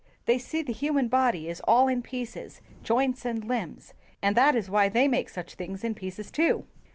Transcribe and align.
They 0.25 0.39
see 0.39 0.63
the 0.63 0.73
human 0.73 1.09
body 1.09 1.47
is 1.47 1.59
all 1.67 1.87
in 1.87 2.01
pieces— 2.01 2.59
joints 2.83 3.23
and 3.23 3.43
limbs— 3.45 3.93
and 4.23 4.35
that 4.35 4.55
is 4.55 4.67
why 4.67 4.89
they 4.89 5.07
make 5.07 5.29
such 5.29 5.53
things 5.53 5.83
in 5.83 5.93
pieces 5.93 6.31
too!' 6.31 6.65